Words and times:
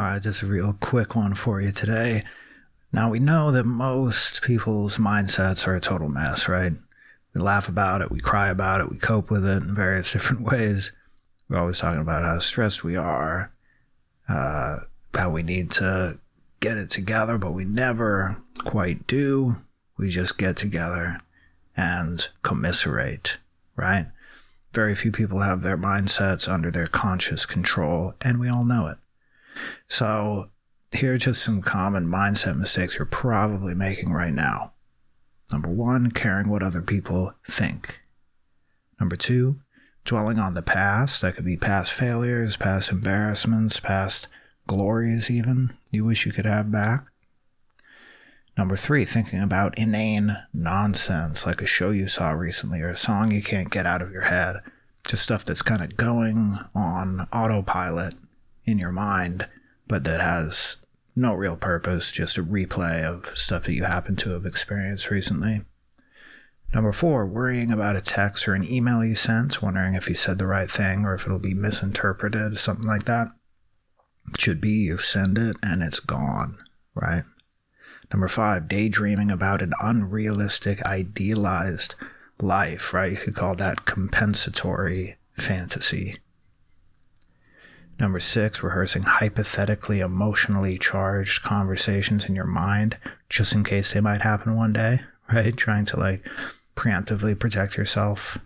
All 0.00 0.06
right, 0.06 0.22
just 0.22 0.40
a 0.40 0.46
real 0.46 0.72
quick 0.80 1.14
one 1.14 1.34
for 1.34 1.60
you 1.60 1.70
today. 1.72 2.22
Now, 2.90 3.10
we 3.10 3.18
know 3.18 3.50
that 3.50 3.66
most 3.66 4.40
people's 4.40 4.96
mindsets 4.96 5.68
are 5.68 5.74
a 5.74 5.80
total 5.80 6.08
mess, 6.08 6.48
right? 6.48 6.72
We 7.34 7.42
laugh 7.42 7.68
about 7.68 8.00
it, 8.00 8.10
we 8.10 8.18
cry 8.18 8.48
about 8.48 8.80
it, 8.80 8.88
we 8.88 8.96
cope 8.96 9.30
with 9.30 9.44
it 9.44 9.62
in 9.62 9.76
various 9.76 10.10
different 10.14 10.50
ways. 10.50 10.90
We're 11.50 11.58
always 11.58 11.80
talking 11.80 12.00
about 12.00 12.24
how 12.24 12.38
stressed 12.38 12.82
we 12.82 12.96
are, 12.96 13.52
uh, 14.26 14.78
how 15.14 15.28
we 15.32 15.42
need 15.42 15.70
to 15.72 16.18
get 16.60 16.78
it 16.78 16.88
together, 16.88 17.36
but 17.36 17.52
we 17.52 17.66
never 17.66 18.38
quite 18.64 19.06
do. 19.06 19.56
We 19.98 20.08
just 20.08 20.38
get 20.38 20.56
together 20.56 21.18
and 21.76 22.26
commiserate, 22.40 23.36
right? 23.76 24.06
Very 24.72 24.94
few 24.94 25.12
people 25.12 25.40
have 25.40 25.60
their 25.60 25.76
mindsets 25.76 26.50
under 26.50 26.70
their 26.70 26.86
conscious 26.86 27.44
control, 27.44 28.14
and 28.24 28.40
we 28.40 28.48
all 28.48 28.64
know 28.64 28.86
it. 28.86 28.96
So, 29.88 30.50
here 30.92 31.14
are 31.14 31.18
just 31.18 31.42
some 31.42 31.62
common 31.62 32.06
mindset 32.06 32.58
mistakes 32.58 32.98
you're 32.98 33.06
probably 33.06 33.74
making 33.74 34.12
right 34.12 34.32
now. 34.32 34.74
Number 35.52 35.68
one, 35.68 36.10
caring 36.10 36.48
what 36.48 36.62
other 36.62 36.82
people 36.82 37.34
think. 37.48 38.00
Number 38.98 39.16
two, 39.16 39.60
dwelling 40.04 40.38
on 40.38 40.54
the 40.54 40.62
past. 40.62 41.22
That 41.22 41.34
could 41.34 41.44
be 41.44 41.56
past 41.56 41.92
failures, 41.92 42.56
past 42.56 42.90
embarrassments, 42.90 43.80
past 43.80 44.28
glories, 44.66 45.30
even 45.30 45.76
you 45.90 46.04
wish 46.04 46.26
you 46.26 46.32
could 46.32 46.46
have 46.46 46.70
back. 46.70 47.06
Number 48.56 48.76
three, 48.76 49.04
thinking 49.04 49.40
about 49.40 49.78
inane 49.78 50.36
nonsense 50.52 51.46
like 51.46 51.62
a 51.62 51.66
show 51.66 51.90
you 51.90 52.08
saw 52.08 52.32
recently 52.32 52.82
or 52.82 52.90
a 52.90 52.96
song 52.96 53.32
you 53.32 53.42
can't 53.42 53.70
get 53.70 53.86
out 53.86 54.02
of 54.02 54.12
your 54.12 54.22
head. 54.22 54.56
Just 55.06 55.22
stuff 55.22 55.44
that's 55.44 55.62
kind 55.62 55.82
of 55.82 55.96
going 55.96 56.58
on 56.74 57.20
autopilot 57.32 58.14
in 58.70 58.78
your 58.78 58.92
mind, 58.92 59.46
but 59.86 60.04
that 60.04 60.20
has 60.20 60.84
no 61.16 61.34
real 61.34 61.56
purpose, 61.56 62.12
just 62.12 62.38
a 62.38 62.42
replay 62.42 63.02
of 63.02 63.36
stuff 63.36 63.64
that 63.64 63.74
you 63.74 63.84
happen 63.84 64.16
to 64.16 64.30
have 64.30 64.46
experienced 64.46 65.10
recently. 65.10 65.62
Number 66.72 66.92
four, 66.92 67.26
worrying 67.26 67.72
about 67.72 67.96
a 67.96 68.00
text 68.00 68.46
or 68.46 68.54
an 68.54 68.64
email 68.64 69.04
you 69.04 69.16
sent, 69.16 69.60
wondering 69.60 69.94
if 69.94 70.08
you 70.08 70.14
said 70.14 70.38
the 70.38 70.46
right 70.46 70.70
thing 70.70 71.04
or 71.04 71.14
if 71.14 71.26
it'll 71.26 71.40
be 71.40 71.54
misinterpreted, 71.54 72.58
something 72.58 72.86
like 72.86 73.04
that. 73.04 73.28
Should 74.38 74.60
be 74.60 74.70
you 74.70 74.98
send 74.98 75.36
it 75.36 75.56
and 75.62 75.82
it's 75.82 75.98
gone, 75.98 76.58
right? 76.94 77.24
Number 78.12 78.28
five, 78.28 78.68
daydreaming 78.68 79.30
about 79.30 79.62
an 79.62 79.72
unrealistic, 79.80 80.80
idealized 80.82 81.96
life, 82.40 82.94
right? 82.94 83.12
You 83.12 83.18
could 83.18 83.34
call 83.34 83.56
that 83.56 83.84
compensatory 83.84 85.16
fantasy. 85.36 86.16
Number 88.00 88.18
six, 88.18 88.62
rehearsing 88.62 89.02
hypothetically 89.02 90.00
emotionally 90.00 90.78
charged 90.78 91.42
conversations 91.42 92.24
in 92.24 92.34
your 92.34 92.46
mind 92.46 92.96
just 93.28 93.52
in 93.52 93.62
case 93.62 93.92
they 93.92 94.00
might 94.00 94.22
happen 94.22 94.56
one 94.56 94.72
day, 94.72 95.00
right? 95.32 95.56
Trying 95.56 95.84
to 95.86 96.00
like 96.00 96.26
preemptively 96.74 97.38
protect 97.38 97.76
yourself. 97.76 98.38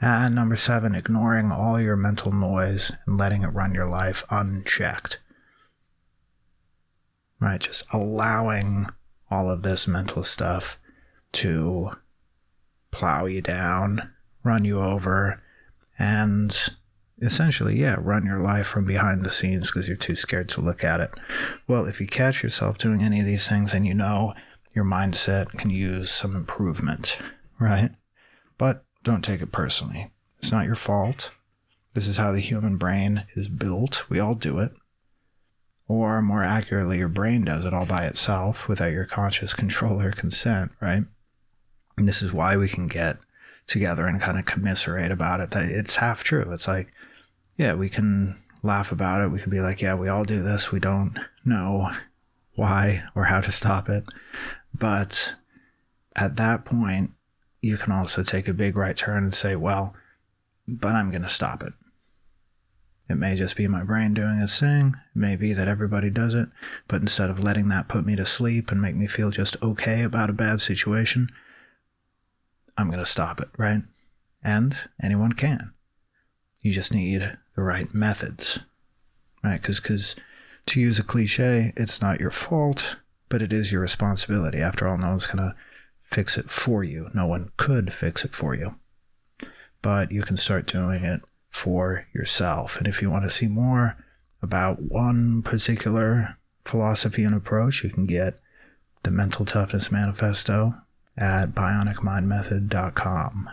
And 0.00 0.34
number 0.34 0.56
seven, 0.56 0.94
ignoring 0.94 1.50
all 1.50 1.80
your 1.80 1.96
mental 1.96 2.32
noise 2.32 2.92
and 3.06 3.16
letting 3.16 3.42
it 3.42 3.54
run 3.54 3.72
your 3.72 3.88
life 3.88 4.24
unchecked 4.30 5.18
right? 7.40 7.60
Just 7.60 7.84
allowing 7.92 8.86
all 9.30 9.50
of 9.50 9.62
this 9.62 9.86
mental 9.86 10.22
stuff 10.22 10.80
to 11.32 11.90
plow 12.90 13.26
you 13.26 13.42
down, 13.42 14.12
run 14.42 14.64
you 14.64 14.80
over, 14.80 15.42
and 15.98 16.68
essentially, 17.20 17.76
yeah, 17.76 17.96
run 17.98 18.26
your 18.26 18.38
life 18.38 18.66
from 18.66 18.84
behind 18.84 19.22
the 19.22 19.30
scenes 19.30 19.70
because 19.70 19.88
you're 19.88 19.96
too 19.96 20.16
scared 20.16 20.48
to 20.50 20.60
look 20.60 20.84
at 20.84 21.00
it. 21.00 21.10
Well, 21.66 21.86
if 21.86 22.00
you 22.00 22.06
catch 22.06 22.42
yourself 22.42 22.78
doing 22.78 23.02
any 23.02 23.20
of 23.20 23.26
these 23.26 23.48
things 23.48 23.72
and 23.72 23.86
you 23.86 23.94
know 23.94 24.34
your 24.74 24.84
mindset 24.84 25.50
can 25.58 25.70
use 25.70 26.10
some 26.10 26.36
improvement, 26.36 27.18
right? 27.58 27.90
But 28.58 28.84
don't 29.02 29.22
take 29.22 29.40
it 29.40 29.52
personally. 29.52 30.10
It's 30.38 30.52
not 30.52 30.66
your 30.66 30.74
fault. 30.74 31.32
This 31.94 32.06
is 32.06 32.18
how 32.18 32.32
the 32.32 32.40
human 32.40 32.76
brain 32.76 33.24
is 33.34 33.48
built. 33.48 34.04
We 34.10 34.20
all 34.20 34.34
do 34.34 34.58
it. 34.58 34.72
Or 35.88 36.20
more 36.20 36.42
accurately, 36.42 36.98
your 36.98 37.08
brain 37.08 37.44
does 37.44 37.64
it 37.64 37.72
all 37.72 37.86
by 37.86 38.04
itself 38.04 38.68
without 38.68 38.92
your 38.92 39.06
conscious 39.06 39.54
control 39.54 40.02
or 40.02 40.10
consent, 40.10 40.72
right? 40.80 41.04
And 41.96 42.06
this 42.06 42.20
is 42.20 42.34
why 42.34 42.56
we 42.56 42.68
can 42.68 42.86
get 42.88 43.16
together 43.66 44.06
and 44.06 44.20
kind 44.20 44.38
of 44.38 44.44
commiserate 44.44 45.10
about 45.10 45.40
it. 45.40 45.52
That 45.52 45.70
it's 45.70 45.96
half 45.96 46.22
true. 46.22 46.44
It's 46.52 46.68
like, 46.68 46.92
yeah, 47.56 47.74
we 47.74 47.88
can 47.88 48.36
laugh 48.62 48.92
about 48.92 49.24
it. 49.24 49.30
We 49.30 49.40
can 49.40 49.50
be 49.50 49.60
like, 49.60 49.80
yeah, 49.80 49.94
we 49.94 50.08
all 50.08 50.24
do 50.24 50.42
this. 50.42 50.70
We 50.70 50.80
don't 50.80 51.18
know 51.44 51.90
why 52.54 53.02
or 53.14 53.24
how 53.24 53.40
to 53.40 53.52
stop 53.52 53.88
it. 53.88 54.04
But 54.74 55.34
at 56.14 56.36
that 56.36 56.64
point, 56.64 57.12
you 57.62 57.76
can 57.76 57.92
also 57.92 58.22
take 58.22 58.48
a 58.48 58.54
big 58.54 58.76
right 58.76 58.96
turn 58.96 59.24
and 59.24 59.34
say, 59.34 59.56
well, 59.56 59.94
but 60.68 60.94
I'm 60.94 61.10
going 61.10 61.22
to 61.22 61.28
stop 61.28 61.62
it. 61.62 61.72
It 63.08 63.14
may 63.14 63.36
just 63.36 63.56
be 63.56 63.68
my 63.68 63.84
brain 63.84 64.14
doing 64.14 64.38
its 64.40 64.58
thing. 64.58 64.94
It 65.14 65.18
may 65.18 65.36
be 65.36 65.52
that 65.52 65.68
everybody 65.68 66.10
does 66.10 66.34
it. 66.34 66.48
But 66.88 67.00
instead 67.02 67.30
of 67.30 67.42
letting 67.42 67.68
that 67.68 67.88
put 67.88 68.04
me 68.04 68.16
to 68.16 68.26
sleep 68.26 68.70
and 68.70 68.82
make 68.82 68.96
me 68.96 69.06
feel 69.06 69.30
just 69.30 69.62
okay 69.62 70.02
about 70.02 70.28
a 70.28 70.34
bad 70.34 70.60
situation, 70.60 71.28
I'm 72.76 72.88
going 72.88 72.98
to 72.98 73.06
stop 73.06 73.40
it, 73.40 73.48
right? 73.56 73.82
And 74.42 74.76
anyone 75.00 75.32
can. 75.32 75.72
You 76.60 76.72
just 76.72 76.92
need 76.92 77.36
the 77.54 77.62
right 77.62 77.92
methods, 77.94 78.58
right? 79.42 79.60
Because 79.60 80.16
to 80.66 80.80
use 80.80 80.98
a 80.98 81.04
cliche, 81.04 81.72
it's 81.76 82.02
not 82.02 82.20
your 82.20 82.30
fault, 82.30 82.96
but 83.28 83.42
it 83.42 83.52
is 83.52 83.70
your 83.72 83.80
responsibility. 83.80 84.58
After 84.58 84.88
all, 84.88 84.98
no 84.98 85.08
one's 85.08 85.26
going 85.26 85.38
to 85.38 85.54
fix 86.02 86.36
it 86.38 86.50
for 86.50 86.82
you. 86.84 87.08
No 87.14 87.26
one 87.26 87.50
could 87.56 87.92
fix 87.92 88.24
it 88.24 88.32
for 88.32 88.54
you. 88.54 88.76
But 89.82 90.10
you 90.10 90.22
can 90.22 90.36
start 90.36 90.66
doing 90.66 91.04
it 91.04 91.20
for 91.50 92.06
yourself. 92.12 92.76
And 92.78 92.86
if 92.86 93.00
you 93.00 93.10
want 93.10 93.24
to 93.24 93.30
see 93.30 93.48
more 93.48 93.96
about 94.42 94.82
one 94.82 95.42
particular 95.42 96.36
philosophy 96.64 97.24
and 97.24 97.34
approach, 97.34 97.82
you 97.84 97.90
can 97.90 98.06
get 98.06 98.40
the 99.02 99.10
Mental 99.10 99.44
Toughness 99.44 99.90
Manifesto 99.92 100.74
at 101.16 101.50
bionicmindmethod.com. 101.50 103.48